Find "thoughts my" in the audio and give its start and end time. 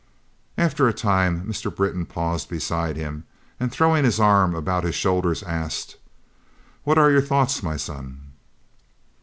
7.21-7.77